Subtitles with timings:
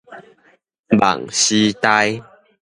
[0.87, 2.23] 夢時代